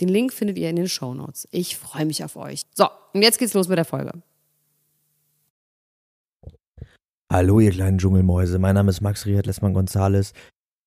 [0.00, 1.46] Den Link findet ihr in den Show Notes.
[1.50, 2.62] Ich freue mich auf euch.
[2.74, 4.12] So, und jetzt geht's los mit der Folge.
[7.30, 8.58] Hallo, ihr kleinen Dschungelmäuse.
[8.58, 10.32] Mein Name ist Max Riad Lessmann Gonzales.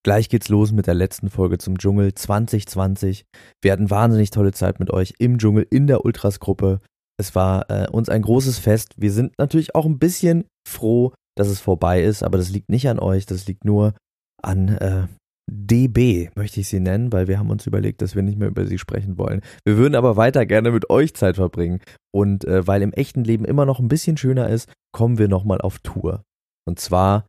[0.04, 3.24] Gleich geht's los mit der letzten Folge zum Dschungel 2020.
[3.62, 6.80] Wir hatten wahnsinnig tolle Zeit mit euch im Dschungel in der Ultras-Gruppe.
[7.18, 8.92] Es war äh, uns ein großes Fest.
[8.98, 12.88] Wir sind natürlich auch ein bisschen froh, dass es vorbei ist, aber das liegt nicht
[12.88, 13.94] an euch, das liegt nur
[14.42, 15.06] an äh,
[15.50, 18.66] DB möchte ich sie nennen, weil wir haben uns überlegt, dass wir nicht mehr über
[18.66, 19.42] sie sprechen wollen.
[19.64, 21.80] Wir würden aber weiter gerne mit euch Zeit verbringen.
[22.14, 25.60] Und äh, weil im echten Leben immer noch ein bisschen schöner ist, kommen wir nochmal
[25.60, 26.24] auf Tour.
[26.66, 27.26] Und zwar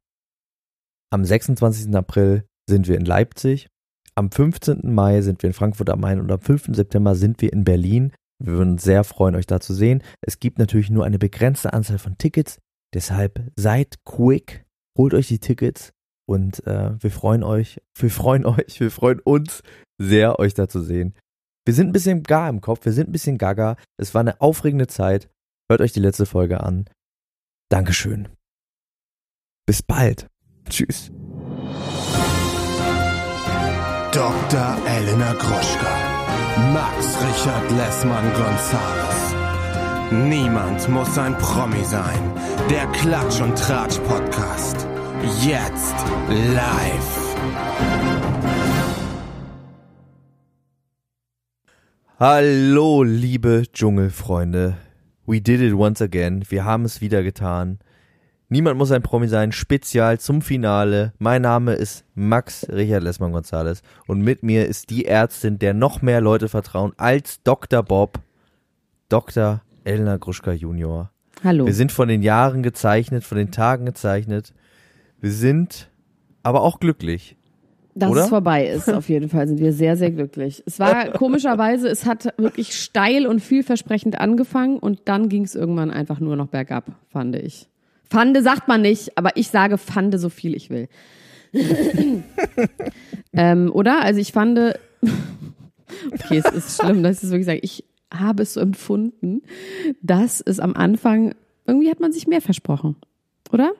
[1.11, 1.93] am 26.
[1.95, 3.67] April sind wir in Leipzig,
[4.15, 4.93] am 15.
[4.93, 6.69] Mai sind wir in Frankfurt am Main und am 5.
[6.71, 8.13] September sind wir in Berlin.
[8.41, 10.01] Wir würden uns sehr freuen, euch da zu sehen.
[10.21, 12.59] Es gibt natürlich nur eine begrenzte Anzahl von Tickets,
[12.93, 14.65] deshalb seid quick,
[14.97, 15.91] holt euch die Tickets
[16.25, 19.63] und äh, wir freuen euch, wir freuen euch, wir freuen uns
[19.97, 21.15] sehr, euch da zu sehen.
[21.65, 23.75] Wir sind ein bisschen gar im Kopf, wir sind ein bisschen gaga.
[23.97, 25.29] Es war eine aufregende Zeit.
[25.69, 26.85] Hört euch die letzte Folge an.
[27.69, 28.29] Dankeschön.
[29.65, 30.27] Bis bald.
[30.69, 31.11] Tschüss.
[34.11, 34.77] Dr.
[34.87, 36.15] Elena Gruschka.
[36.71, 39.35] Max Richard Lessmann Gonzales.
[40.11, 42.33] Niemand muss ein Promi sein.
[42.69, 44.87] Der Klatsch und Tratsch Podcast.
[45.25, 45.95] Jetzt
[46.29, 47.35] live.
[52.19, 54.77] Hallo, liebe Dschungelfreunde.
[55.25, 56.43] We did it once again.
[56.49, 57.79] Wir haben es wieder getan.
[58.49, 59.51] Niemand muss ein Promi sein.
[59.51, 61.13] Spezial zum Finale.
[61.17, 66.03] Mein Name ist Max Richard Lessmann Gonzales und mit mir ist die Ärztin, der noch
[66.03, 67.81] mehr Leute vertrauen als Dr.
[67.81, 68.19] Bob,
[69.09, 69.63] Dr.
[69.85, 71.09] Elena Gruschka Junior.
[71.43, 71.65] Hallo.
[71.65, 74.53] Wir sind von den Jahren gezeichnet, von den Tagen gezeichnet.
[75.21, 75.89] Wir sind
[76.43, 77.35] aber auch glücklich.
[77.97, 78.23] Dass Oder?
[78.23, 80.61] es vorbei ist, auf jeden Fall sind wir sehr, sehr glücklich.
[80.65, 85.91] Es war komischerweise, es hat wirklich steil und vielversprechend angefangen und dann ging es irgendwann
[85.91, 87.69] einfach nur noch bergab, fand ich.
[88.09, 90.89] Fande sagt man nicht, aber ich sage fande so viel ich will.
[93.33, 94.01] ähm, oder?
[94.01, 94.59] Also ich fand,
[96.11, 97.59] okay, es ist schlimm, dass ich es wirklich sage.
[97.61, 99.41] Ich habe es so empfunden,
[100.01, 101.33] dass es am Anfang,
[101.65, 102.97] irgendwie hat man sich mehr versprochen.
[103.51, 103.71] Oder?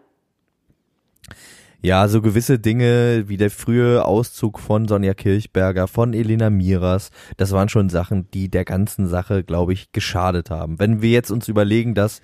[1.82, 7.52] Ja, so gewisse Dinge wie der frühe Auszug von Sonja Kirchberger, von Elena Miras, das
[7.52, 10.80] waren schon Sachen, die der ganzen Sache, glaube ich, geschadet haben.
[10.80, 12.22] Wenn wir jetzt uns überlegen, dass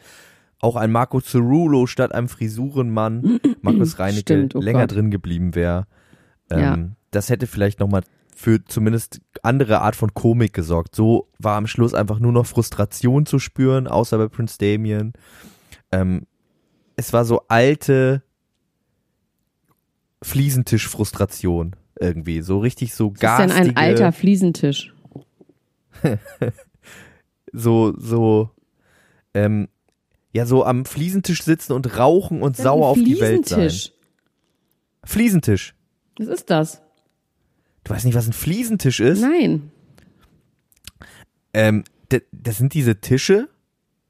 [0.62, 4.96] auch ein Marco Cerulo statt einem Frisurenmann, Markus Reinecke, Stimmt, oh länger Gott.
[4.96, 5.86] drin geblieben wäre,
[6.50, 6.78] ähm, Ja.
[7.12, 8.02] das hätte vielleicht nochmal
[8.36, 10.96] für zumindest andere Art von Komik gesorgt.
[10.96, 15.14] So war am Schluss einfach nur noch Frustration zu spüren, außer bei Prince Damien.
[15.92, 16.26] Ähm,
[16.96, 18.24] es war so alte
[20.24, 22.42] Fliesentisch-Frustration irgendwie.
[22.42, 24.94] So richtig so Was ist denn ein alter Fliesentisch?
[27.54, 28.50] so, so,
[29.34, 29.68] ähm,
[30.34, 33.70] ja, so am Fliesentisch sitzen und rauchen und sauer auf die Welt sein.
[33.70, 33.94] Fliesentisch.
[35.04, 35.76] Fliesentisch.
[36.18, 36.82] Was ist das?
[37.84, 39.22] Du weißt nicht, was ein Fliesentisch ist?
[39.22, 39.72] Nein.
[41.54, 41.84] Ähm,
[42.32, 43.50] das sind diese Tische,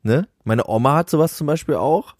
[0.03, 0.27] ne?
[0.43, 2.15] Meine Oma hat sowas zum Beispiel auch.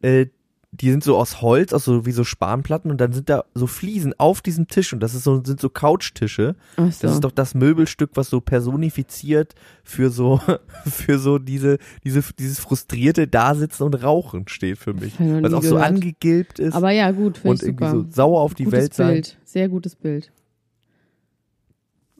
[0.00, 0.26] Äh,
[0.74, 3.66] die sind so aus Holz, aus so wie so Spanplatten und dann sind da so
[3.66, 6.56] Fliesen auf diesem Tisch und das ist so, sind so Couchtische.
[6.78, 6.84] So.
[6.84, 10.40] Das ist doch das Möbelstück, was so personifiziert für so,
[10.86, 15.12] für so diese, diese, dieses frustrierte Dasitzen und Rauchen steht für mich.
[15.18, 15.90] Was auch so gehört.
[15.90, 18.04] angegilbt ist Aber ja, gut, finde und ich irgendwie super.
[18.08, 19.12] so sauer auf die gutes Welt sein.
[19.12, 20.32] Bild, sehr gutes Bild.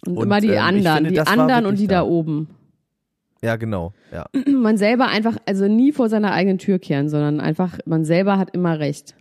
[0.04, 2.04] Und, Und, immer die ich anderen, finde, die anderen und die da da.
[2.04, 2.48] oben.
[3.42, 4.26] Ja, genau, ja.
[4.46, 8.54] Man selber einfach, also nie vor seiner eigenen Tür kehren, sondern einfach, man selber hat
[8.54, 9.16] immer recht.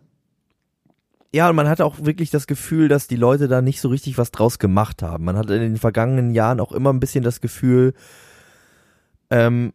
[1.33, 4.17] Ja, und man hatte auch wirklich das Gefühl, dass die Leute da nicht so richtig
[4.17, 5.23] was draus gemacht haben.
[5.23, 7.93] Man hatte in den vergangenen Jahren auch immer ein bisschen das Gefühl,
[9.29, 9.71] ähm,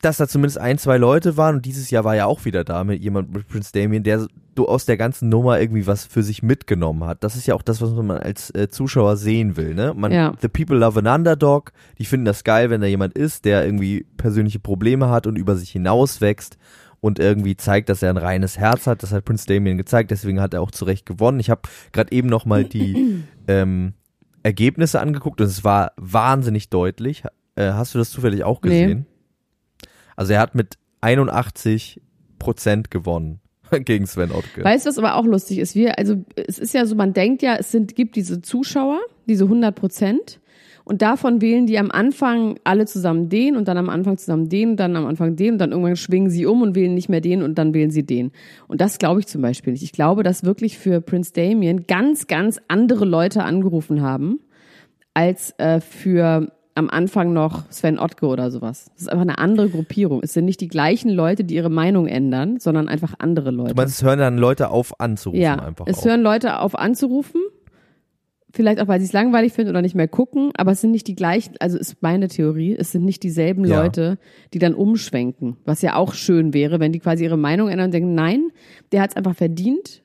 [0.00, 2.84] dass da zumindest ein, zwei Leute waren und dieses Jahr war ja auch wieder da
[2.84, 6.42] mit jemand mit Prince Damien, der so aus der ganzen Nummer irgendwie was für sich
[6.42, 7.24] mitgenommen hat.
[7.24, 9.94] Das ist ja auch das, was man als äh, Zuschauer sehen will, ne?
[9.96, 10.32] Man, Ja.
[10.40, 11.72] The people love an underdog.
[11.98, 15.56] Die finden das geil, wenn da jemand ist, der irgendwie persönliche Probleme hat und über
[15.56, 16.58] sich hinauswächst.
[17.00, 19.04] und irgendwie zeigt, dass er ein reines Herz hat.
[19.04, 21.38] Das hat Prince Damien gezeigt, deswegen hat er auch zu Recht gewonnen.
[21.38, 21.62] Ich habe
[21.92, 23.92] gerade eben noch mal die ähm,
[24.42, 27.22] Ergebnisse angeguckt und es war wahnsinnig deutlich.
[27.54, 29.06] Äh, hast du das zufällig auch gesehen?
[29.08, 29.17] Nee.
[30.18, 32.02] Also er hat mit 81
[32.40, 33.38] Prozent gewonnen
[33.84, 34.64] gegen Sven Ottke.
[34.64, 35.76] Weißt du, was aber auch lustig ist?
[35.76, 38.98] Wir, also es ist ja so, man denkt ja, es sind, gibt diese Zuschauer,
[39.28, 40.40] diese 100 Prozent.
[40.82, 44.70] Und davon wählen die am Anfang alle zusammen den und dann am Anfang zusammen den
[44.70, 47.20] und dann am Anfang den und dann irgendwann schwingen sie um und wählen nicht mehr
[47.20, 48.32] den und dann wählen sie den.
[48.66, 49.84] Und das glaube ich zum Beispiel nicht.
[49.84, 54.40] Ich glaube, dass wirklich für Prince Damien ganz, ganz andere Leute angerufen haben
[55.14, 58.90] als äh, für am Anfang noch Sven Ottke oder sowas.
[58.94, 60.20] Das ist einfach eine andere Gruppierung.
[60.22, 63.74] Es sind nicht die gleichen Leute, die ihre Meinung ändern, sondern einfach andere Leute.
[63.74, 65.86] Du meinst, es hören dann Leute auf anzurufen ja, einfach.
[65.88, 66.04] Es auf.
[66.04, 67.40] hören Leute auf anzurufen.
[68.50, 71.06] Vielleicht auch, weil sie es langweilig finden oder nicht mehr gucken, aber es sind nicht
[71.06, 73.82] die gleichen, also ist meine Theorie, es sind nicht dieselben ja.
[73.82, 74.18] Leute,
[74.54, 75.58] die dann umschwenken.
[75.66, 78.48] Was ja auch schön wäre, wenn die quasi ihre Meinung ändern und denken, nein,
[78.90, 80.02] der hat es einfach verdient,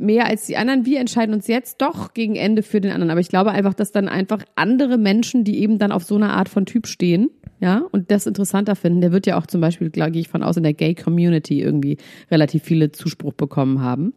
[0.00, 0.86] mehr als die anderen.
[0.86, 3.10] Wir entscheiden uns jetzt doch gegen Ende für den anderen.
[3.10, 6.30] Aber ich glaube einfach, dass dann einfach andere Menschen, die eben dann auf so eine
[6.30, 7.30] Art von Typ stehen,
[7.60, 10.56] ja, und das interessanter finden, der wird ja auch zum Beispiel, gehe ich von aus,
[10.56, 11.98] in der Gay-Community irgendwie
[12.30, 14.14] relativ viele Zuspruch bekommen haben.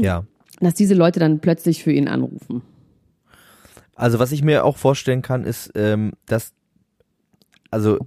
[0.00, 0.24] Ja.
[0.60, 2.62] Dass diese Leute dann plötzlich für ihn anrufen.
[3.96, 6.52] Also was ich mir auch vorstellen kann, ist, ähm, dass,
[7.72, 7.98] also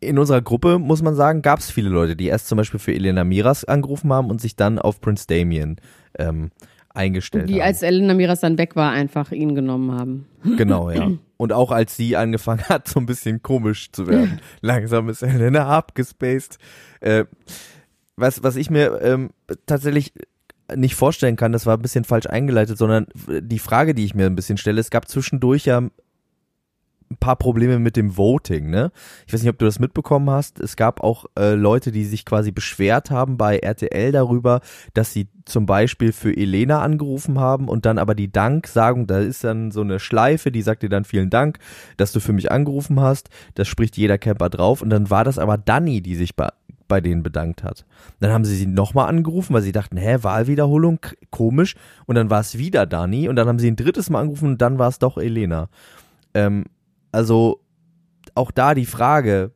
[0.00, 2.94] in unserer Gruppe, muss man sagen, gab es viele Leute, die erst zum Beispiel für
[2.94, 5.76] Elena Miras angerufen haben und sich dann auf Prince Damien
[6.18, 6.50] ähm,
[6.96, 7.58] eingestellt die, haben.
[7.58, 10.26] Die, als Elena Miras dann weg war, einfach ihn genommen haben.
[10.56, 11.10] Genau, ja.
[11.38, 14.40] Und auch als sie angefangen hat, so ein bisschen komisch zu werden.
[14.62, 16.58] Langsam ist Elena abgespaced.
[17.00, 17.26] Äh,
[18.16, 19.30] was, was ich mir ähm,
[19.66, 20.14] tatsächlich
[20.74, 24.26] nicht vorstellen kann, das war ein bisschen falsch eingeleitet, sondern die Frage, die ich mir
[24.26, 25.82] ein bisschen stelle, es gab zwischendurch ja
[27.10, 28.90] ein paar Probleme mit dem Voting, ne?
[29.26, 30.58] Ich weiß nicht, ob du das mitbekommen hast.
[30.60, 34.60] Es gab auch äh, Leute, die sich quasi beschwert haben bei RTL darüber,
[34.94, 39.44] dass sie zum Beispiel für Elena angerufen haben und dann aber die Danksagung, da ist
[39.44, 41.58] dann so eine Schleife, die sagt dir dann vielen Dank,
[41.96, 43.30] dass du für mich angerufen hast.
[43.54, 46.48] Das spricht jeder Camper drauf und dann war das aber Dani, die sich bei
[46.88, 47.84] bei denen bedankt hat.
[48.20, 51.00] Dann haben sie sie nochmal angerufen, weil sie dachten, hä, Wahlwiederholung,
[51.30, 51.74] komisch.
[52.06, 54.62] Und dann war es wieder Dani und dann haben sie ein drittes Mal angerufen und
[54.62, 55.68] dann war es doch Elena.
[56.34, 56.66] Ähm,
[57.16, 57.62] also
[58.34, 59.52] auch da die Frage,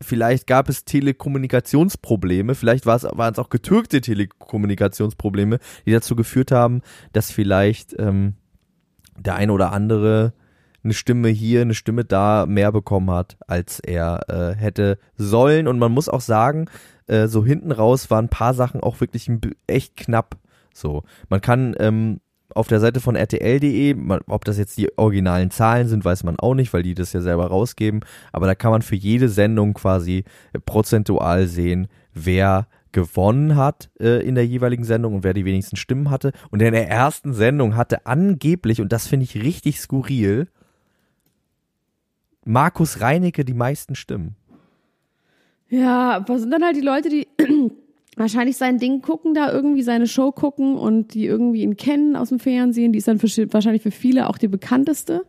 [0.00, 6.52] vielleicht gab es Telekommunikationsprobleme, vielleicht war es, waren es auch getürkte Telekommunikationsprobleme, die dazu geführt
[6.52, 6.82] haben,
[7.12, 8.34] dass vielleicht ähm,
[9.18, 10.34] der eine oder andere
[10.84, 15.66] eine Stimme hier, eine Stimme da mehr bekommen hat, als er äh, hätte sollen.
[15.66, 16.66] Und man muss auch sagen,
[17.08, 19.28] äh, so hinten raus waren ein paar Sachen auch wirklich
[19.66, 20.36] echt knapp.
[20.72, 22.20] So, man kann ähm,
[22.54, 23.96] auf der Seite von rtl.de,
[24.26, 27.20] ob das jetzt die originalen Zahlen sind, weiß man auch nicht, weil die das ja
[27.20, 28.00] selber rausgeben,
[28.32, 34.26] aber da kann man für jede Sendung quasi äh, prozentual sehen, wer gewonnen hat äh,
[34.26, 36.32] in der jeweiligen Sendung und wer die wenigsten Stimmen hatte.
[36.50, 40.48] Und in der ersten Sendung hatte angeblich, und das finde ich richtig skurril,
[42.44, 44.36] Markus Reinecke die meisten Stimmen.
[45.68, 47.28] Ja, was sind dann halt die Leute, die
[48.16, 52.28] wahrscheinlich sein Ding gucken, da irgendwie seine Show gucken und die irgendwie ihn kennen aus
[52.28, 52.92] dem Fernsehen.
[52.92, 55.24] Die ist dann für, wahrscheinlich für viele auch die bekannteste.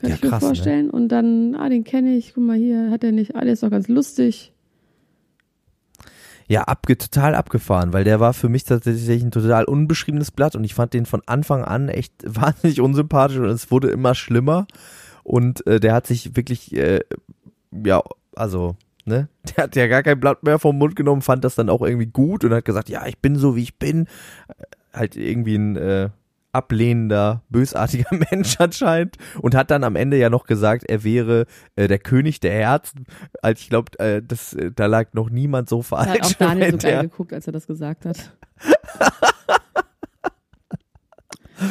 [0.00, 0.48] Kann ja, ich mir krass, ne?
[0.48, 0.86] vorstellen.
[0.86, 0.92] Ne?
[0.92, 3.62] Und dann, ah, den kenne ich, guck mal hier, hat er nicht, ah, der ist
[3.62, 4.52] doch ganz lustig.
[6.50, 10.64] Ja, abge total abgefahren, weil der war für mich tatsächlich ein total unbeschriebenes Blatt und
[10.64, 14.66] ich fand den von Anfang an echt wahnsinnig unsympathisch und es wurde immer schlimmer.
[15.24, 17.00] Und äh, der hat sich wirklich, äh,
[17.84, 18.02] ja,
[18.34, 18.76] also
[19.08, 19.28] ne?
[19.56, 22.06] Der hat ja gar kein Blatt mehr vom Mund genommen, fand das dann auch irgendwie
[22.06, 24.06] gut und hat gesagt, ja, ich bin so wie ich bin.
[24.92, 26.08] Halt irgendwie ein äh,
[26.52, 31.46] ablehnender, bösartiger Mensch anscheinend und hat dann am Ende ja noch gesagt, er wäre
[31.76, 33.04] äh, der König der Herzen.
[33.42, 36.08] Also ich glaube, äh, das, äh, da lag noch niemand so falsch.
[36.08, 38.36] Hat auch Daniel so geil geguckt, als er das gesagt hat.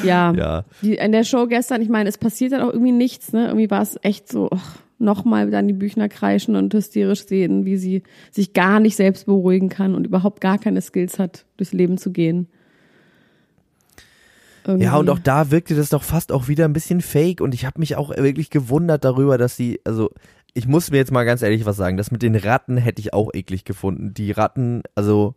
[0.03, 0.63] ja, ja.
[0.81, 3.47] Die, in der Show gestern, ich meine, es passiert dann auch irgendwie nichts, ne?
[3.47, 4.59] Irgendwie war es echt so, oh,
[4.99, 9.69] nochmal dann die Büchner kreischen und hysterisch sehen, wie sie sich gar nicht selbst beruhigen
[9.69, 12.47] kann und überhaupt gar keine Skills hat, durchs Leben zu gehen.
[14.65, 14.85] Irgendwie.
[14.85, 17.65] Ja, und auch da wirkte das doch fast auch wieder ein bisschen fake und ich
[17.65, 20.11] habe mich auch wirklich gewundert darüber, dass sie, also
[20.53, 23.13] ich muss mir jetzt mal ganz ehrlich was sagen, das mit den Ratten hätte ich
[23.13, 24.13] auch eklig gefunden.
[24.13, 25.35] Die Ratten, also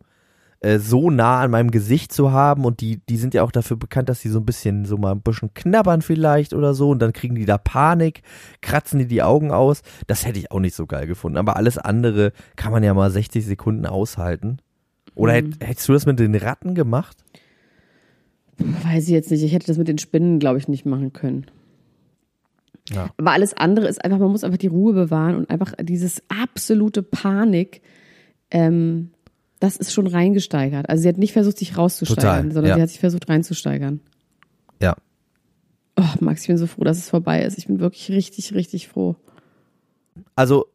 [0.61, 3.77] äh, so nah an meinem Gesicht zu haben und die, die sind ja auch dafür
[3.77, 6.99] bekannt, dass sie so ein bisschen, so mal ein bisschen knabbern vielleicht oder so und
[7.01, 8.21] dann kriegen die da Panik,
[8.61, 9.81] kratzen die die Augen aus.
[10.05, 11.37] Das hätte ich auch nicht so geil gefunden.
[11.37, 14.59] Aber alles andere kann man ja mal 60 Sekunden aushalten.
[15.15, 15.53] Oder mhm.
[15.59, 17.17] hättest du das mit den Ratten gemacht?
[18.57, 19.43] Weiß ich jetzt nicht.
[19.43, 21.47] Ich hätte das mit den Spinnen, glaube ich, nicht machen können.
[22.89, 23.09] Ja.
[23.17, 27.01] Aber alles andere ist einfach, man muss einfach die Ruhe bewahren und einfach dieses absolute
[27.03, 27.81] Panik,
[28.51, 29.11] ähm,
[29.61, 30.89] das ist schon reingesteigert.
[30.89, 32.75] Also sie hat nicht versucht, sich rauszusteigern, Total, sondern ja.
[32.75, 34.01] sie hat sich versucht reinzusteigern.
[34.81, 34.95] Ja.
[35.95, 37.59] Oh, Max, ich bin so froh, dass es vorbei ist.
[37.59, 39.15] Ich bin wirklich richtig, richtig froh.
[40.35, 40.65] Also,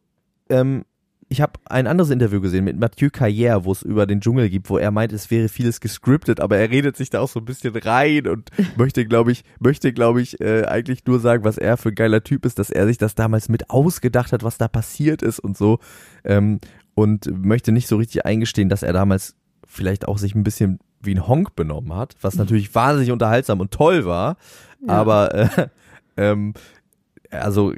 [0.49, 0.85] ähm,
[1.27, 4.69] ich habe ein anderes Interview gesehen mit Mathieu Carrière, wo es über den Dschungel gibt,
[4.69, 7.45] wo er meint, es wäre vieles gescriptet, aber er redet sich da auch so ein
[7.45, 11.75] bisschen rein und möchte, glaube ich, möchte, glaube ich, äh, eigentlich nur sagen, was er
[11.75, 14.69] für ein geiler Typ ist, dass er sich das damals mit ausgedacht hat, was da
[14.69, 15.79] passiert ist und so.
[16.23, 16.61] Ähm,
[16.97, 19.35] und möchte nicht so richtig eingestehen, dass er damals
[19.67, 23.69] vielleicht auch sich ein bisschen wie ein Honk benommen hat, was natürlich wahnsinnig unterhaltsam und
[23.69, 24.35] toll war,
[24.81, 24.93] Ja.
[24.95, 25.67] aber äh,
[26.17, 26.55] ähm,
[27.29, 27.71] also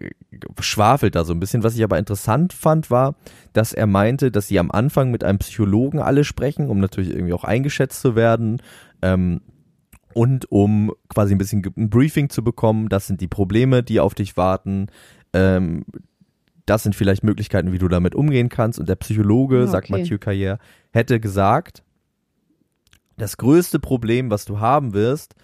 [0.62, 1.64] schwafelt da so ein bisschen.
[1.64, 3.16] Was ich aber interessant fand, war,
[3.52, 7.34] dass er meinte, dass sie am Anfang mit einem Psychologen alle sprechen, um natürlich irgendwie
[7.34, 8.62] auch eingeschätzt zu werden.
[9.02, 9.42] Ähm,
[10.14, 14.16] und um quasi ein bisschen ein Briefing zu bekommen, das sind die Probleme, die auf
[14.16, 14.88] dich warten.
[15.34, 15.84] Ähm,
[16.70, 18.80] das sind vielleicht Möglichkeiten, wie du damit umgehen kannst.
[18.80, 20.02] Und der Psychologe, Ah, sagt okay.
[20.02, 20.60] Mathieu Carrière,
[20.92, 21.84] hätte gesagt,
[23.18, 25.36] das größte Problem, was du haben wirst,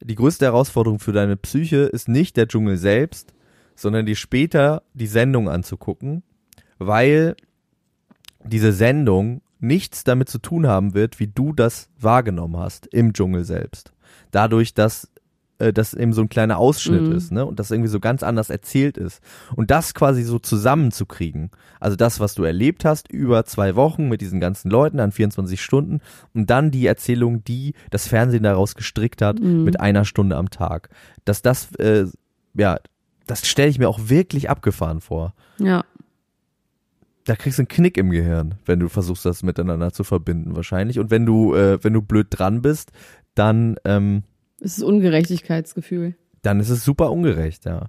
[0.00, 3.32] die größte Herausforderung für deine Psyche ist nicht der Dschungel selbst,
[3.76, 6.24] sondern dir später die Sendung anzugucken,
[6.78, 7.36] weil
[8.44, 13.44] diese Sendung nichts damit zu tun haben wird, wie du das wahrgenommen hast im Dschungel
[13.44, 13.92] selbst.
[14.32, 15.11] Dadurch, dass
[15.58, 17.12] äh, das eben so ein kleiner Ausschnitt Mhm.
[17.12, 17.44] ist, ne?
[17.46, 19.20] Und das irgendwie so ganz anders erzählt ist.
[19.56, 21.50] Und das quasi so zusammenzukriegen.
[21.80, 25.60] Also das, was du erlebt hast über zwei Wochen mit diesen ganzen Leuten an 24
[25.60, 26.00] Stunden
[26.34, 29.64] und dann die Erzählung, die das Fernsehen daraus gestrickt hat Mhm.
[29.64, 30.88] mit einer Stunde am Tag.
[31.24, 32.06] Dass das, äh,
[32.54, 32.78] ja,
[33.26, 35.32] das stelle ich mir auch wirklich abgefahren vor.
[35.58, 35.84] Ja.
[37.24, 40.98] Da kriegst du einen Knick im Gehirn, wenn du versuchst, das miteinander zu verbinden, wahrscheinlich.
[40.98, 42.90] Und wenn du, äh, wenn du blöd dran bist,
[43.36, 44.24] dann, ähm,
[44.62, 46.14] Es ist Ungerechtigkeitsgefühl.
[46.42, 47.86] dann ist es super ungerecht, ja.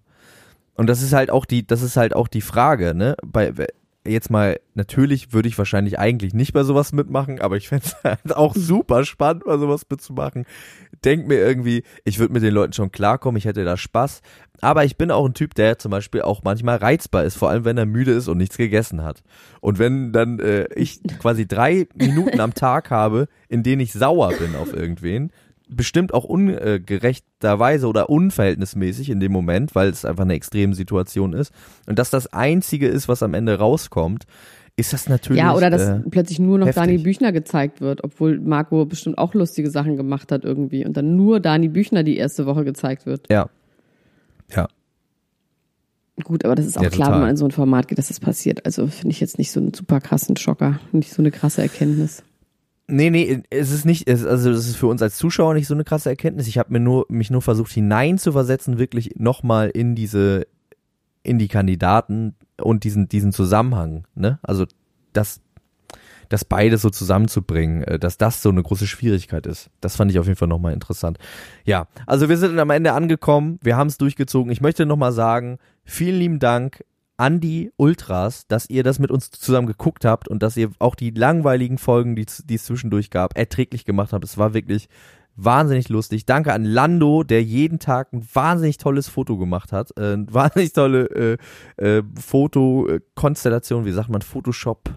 [0.76, 3.16] Und das ist halt auch die, das ist halt auch die Frage, ne?
[3.24, 3.54] Bei
[4.06, 7.96] jetzt mal, natürlich würde ich wahrscheinlich eigentlich nicht bei sowas mitmachen, aber ich fände es
[8.04, 10.46] halt auch super spannend, bei sowas mitzumachen.
[11.06, 14.22] Denk mir irgendwie, ich würde mit den Leuten schon klarkommen, ich hätte da Spaß.
[14.62, 17.66] Aber ich bin auch ein Typ, der zum Beispiel auch manchmal reizbar ist, vor allem
[17.66, 19.22] wenn er müde ist und nichts gegessen hat.
[19.60, 24.34] Und wenn dann äh, ich quasi drei Minuten am Tag habe, in denen ich sauer
[24.34, 25.32] bin auf irgendwen,
[25.76, 31.54] bestimmt auch ungerechterweise oder unverhältnismäßig in dem Moment, weil es einfach eine extreme Situation ist.
[31.88, 34.26] Und dass das Einzige ist, was am Ende rauskommt,
[34.76, 35.40] ist das natürlich.
[35.42, 36.84] Ja, oder dass äh, plötzlich nur noch heftig.
[36.84, 41.16] Dani Büchner gezeigt wird, obwohl Marco bestimmt auch lustige Sachen gemacht hat irgendwie und dann
[41.16, 43.28] nur Dani Büchner die erste Woche gezeigt wird.
[43.30, 43.50] ja.
[44.54, 44.68] Ja.
[46.24, 47.14] Gut, aber das ist auch Ja, klar, total.
[47.14, 48.66] wenn man in so ein Format geht, dass das passiert.
[48.68, 52.22] Also finde ich jetzt nicht so einen super krassen Schocker, nicht so eine krasse Erkenntnis.
[52.88, 55.74] Nee, nee, es ist nicht, es, also es ist für uns als Zuschauer nicht so
[55.74, 56.48] eine krasse Erkenntnis.
[56.48, 60.48] Ich habe mir nur, mich nur versucht hineinzuversetzen, wirklich nochmal in diese,
[61.24, 64.40] in die Kandidaten und diesen, diesen Zusammenhang, ne?
[64.44, 64.66] Also,
[65.14, 65.42] das,
[66.28, 69.70] das beides so zusammenzubringen, äh, dass das so eine große Schwierigkeit ist.
[69.80, 71.18] Das fand ich auf jeden Fall nochmal interessant.
[71.64, 74.52] Ja, also wir sind am Ende angekommen, wir haben es durchgezogen.
[74.52, 76.84] Ich möchte nochmal sagen, vielen lieben Dank
[77.24, 80.94] an die Ultras, dass ihr das mit uns zusammen geguckt habt und dass ihr auch
[80.94, 84.26] die langweiligen Folgen, die, die es zwischendurch gab, erträglich gemacht habt.
[84.26, 84.90] Es war wirklich
[85.38, 86.26] wahnsinnig lustig.
[86.26, 89.98] Danke an Lando, der jeden Tag ein wahnsinnig tolles Foto gemacht hat.
[89.98, 91.38] Äh, wahnsinnig tolle
[91.80, 94.90] äh, äh, Fotokonstellation, wie sagt man, Photoshop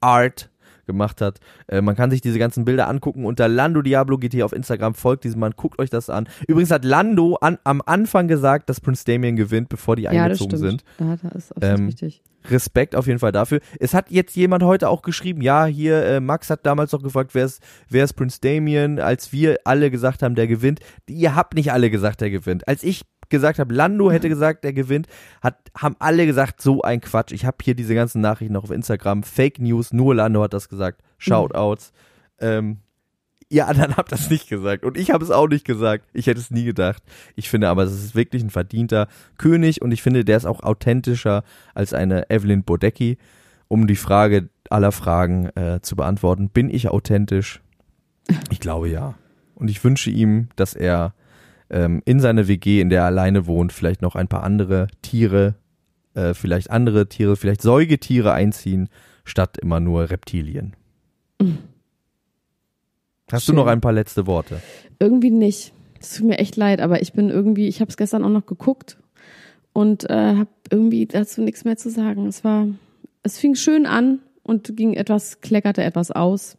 [0.00, 0.51] Art
[0.92, 1.40] gemacht hat.
[1.66, 4.94] Äh, man kann sich diese ganzen Bilder angucken unter Lando Diablo GT auf Instagram.
[4.94, 6.28] Folgt diesem Mann, guckt euch das an.
[6.46, 10.40] Übrigens hat Lando an, am Anfang gesagt, dass Prince Damien gewinnt, bevor die Ja, das
[10.40, 10.70] eingezogen stimmt.
[10.70, 10.84] sind.
[10.98, 12.22] Da hat er ist absolut Ähm, richtig.
[12.50, 13.60] Respekt auf jeden Fall dafür.
[13.78, 17.34] Es hat jetzt jemand heute auch geschrieben, ja, hier, äh, Max hat damals noch gefragt,
[17.34, 20.80] wer ist, wer ist Prince Damien, als wir alle gesagt haben, der gewinnt.
[21.08, 22.66] Ihr habt nicht alle gesagt, der gewinnt.
[22.66, 25.08] Als ich gesagt habe, Lando hätte gesagt, der gewinnt,
[25.40, 27.32] hat, haben alle gesagt, so ein Quatsch.
[27.32, 29.24] Ich habe hier diese ganzen Nachrichten noch auf Instagram.
[29.24, 31.02] Fake News, nur Lando hat das gesagt.
[31.18, 31.92] Shoutouts.
[32.38, 32.78] Ähm,
[33.48, 34.84] ihr anderen habt das nicht gesagt.
[34.84, 36.04] Und ich habe es auch nicht gesagt.
[36.12, 37.02] Ich hätte es nie gedacht.
[37.34, 39.08] Ich finde aber, es ist wirklich ein verdienter
[39.38, 41.42] König und ich finde, der ist auch authentischer
[41.74, 43.18] als eine Evelyn Bodecki.
[43.66, 47.62] Um die Frage aller Fragen äh, zu beantworten, bin ich authentisch?
[48.50, 49.14] Ich glaube ja.
[49.54, 51.14] Und ich wünsche ihm, dass er
[51.72, 55.54] ähm, in seine WG, in der er alleine wohnt, vielleicht noch ein paar andere Tiere,
[56.14, 58.88] äh, vielleicht andere Tiere, vielleicht Säugetiere einziehen,
[59.24, 60.76] statt immer nur Reptilien.
[63.30, 63.56] Hast du Schön.
[63.56, 64.60] noch ein paar letzte Worte?
[64.98, 65.72] Irgendwie nicht.
[65.98, 68.46] Es tut mir echt leid, aber ich bin irgendwie, ich habe es gestern auch noch
[68.46, 68.98] geguckt
[69.72, 72.26] und äh, habe irgendwie dazu nichts mehr zu sagen.
[72.26, 72.66] Es war,
[73.22, 76.58] es fing schön an und ging etwas, kleckerte etwas aus.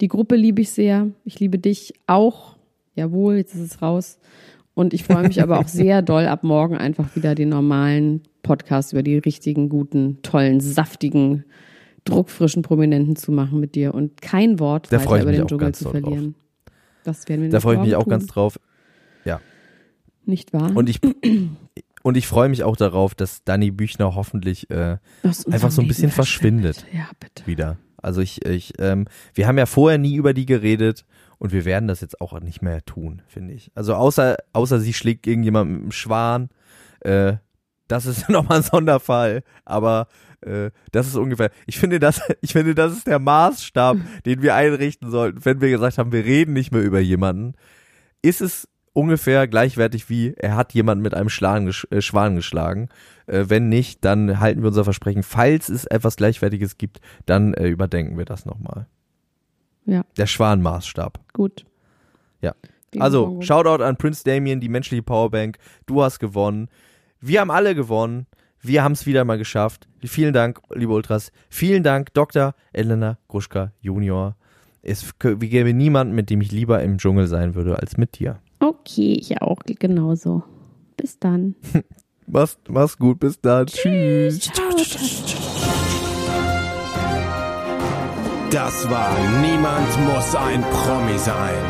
[0.00, 1.08] Die Gruppe liebe ich sehr.
[1.24, 2.55] Ich liebe dich auch.
[2.96, 4.18] Jawohl, jetzt ist es raus.
[4.74, 8.92] Und ich freue mich aber auch sehr doll, ab morgen einfach wieder den normalen Podcast
[8.92, 11.44] über die richtigen, guten, tollen, saftigen,
[12.04, 15.78] druckfrischen Prominenten zu machen mit dir und kein Wort Da weiter über den Dschungel ganz
[15.78, 16.34] zu verlieren.
[17.04, 18.34] Das werden wir Da freue ich mich auch ganz tun.
[18.34, 18.60] drauf.
[19.24, 19.40] Ja.
[20.24, 20.74] Nicht wahr?
[20.74, 21.00] Und ich,
[22.02, 24.98] und ich freue mich auch darauf, dass Danny Büchner hoffentlich äh,
[25.50, 26.84] einfach so ein bisschen verschwindet.
[26.92, 27.46] Ja, bitte.
[27.46, 27.78] wieder.
[27.96, 31.04] Also ich, ich, ähm, wir haben ja vorher nie über die geredet
[31.38, 33.70] und wir werden das jetzt auch nicht mehr tun, finde ich.
[33.74, 36.48] Also außer, außer sie schlägt irgendjemand mit einem Schwan,
[37.00, 37.34] äh,
[37.88, 40.08] das ist nochmal ein Sonderfall, aber
[40.40, 44.54] äh, das ist ungefähr, ich finde das, ich finde, das ist der Maßstab, den wir
[44.54, 47.54] einrichten sollten, wenn wir gesagt haben, wir reden nicht mehr über jemanden,
[48.22, 52.88] ist es ungefähr gleichwertig wie, er hat jemanden mit einem Schlan, äh, Schwan geschlagen.
[53.26, 55.22] Äh, wenn nicht, dann halten wir unser Versprechen.
[55.22, 58.86] Falls es etwas Gleichwertiges gibt, dann äh, überdenken wir das nochmal.
[59.86, 60.04] Ja.
[60.16, 61.18] Der Schwanmaßstab.
[61.32, 61.64] Gut.
[62.42, 62.54] Ja.
[62.98, 63.40] Also.
[63.40, 65.58] Shoutout an Prince Damien, die menschliche Powerbank.
[65.86, 66.68] Du hast gewonnen.
[67.20, 68.26] Wir haben alle gewonnen.
[68.60, 69.86] Wir haben es wieder mal geschafft.
[70.02, 71.30] Vielen Dank, liebe Ultras.
[71.48, 72.54] Vielen Dank, Dr.
[72.72, 74.36] Elena Gruschka Junior.
[74.82, 78.40] Es gäbe niemanden, mit dem ich lieber im Dschungel sein würde, als mit dir.
[78.60, 80.42] Okay, ich auch genauso.
[80.96, 81.54] Bis dann.
[82.28, 83.66] Mach's, mach's gut, bis dann.
[83.66, 84.40] Tschüss.
[84.40, 84.66] Ciao.
[88.56, 91.62] Das war Niemand muss ein Promi sein.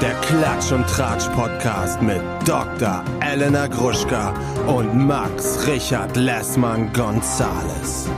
[0.00, 3.04] Der Klatsch und Tratsch Podcast mit Dr.
[3.20, 4.34] Elena Gruschka
[4.66, 8.08] und Max Richard Lessmann Gonzales.